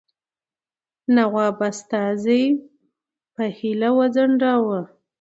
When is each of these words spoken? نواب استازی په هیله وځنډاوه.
نواب 1.15 1.57
استازی 1.71 2.43
په 3.33 3.43
هیله 3.57 3.89
وځنډاوه. 3.97 4.79